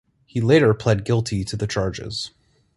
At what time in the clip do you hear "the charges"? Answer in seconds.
1.55-2.31